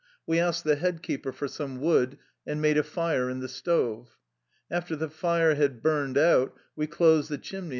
We 0.25 0.39
asked 0.39 0.63
the 0.63 0.77
head 0.77 1.03
keeper 1.03 1.31
for 1.31 1.47
some 1.47 1.79
wood, 1.79 2.17
and 2.43 2.59
made 2.59 2.75
a 2.75 2.81
fire 2.81 3.29
in 3.29 3.39
the 3.39 3.47
stove. 3.47 4.17
After 4.71 4.95
the 4.95 5.09
fire 5.11 5.53
had 5.53 5.83
burned 5.83 6.17
out, 6.17 6.57
we 6.75 6.87
'closed 6.87 7.29
the 7.29 7.37
chimney 7.37 7.69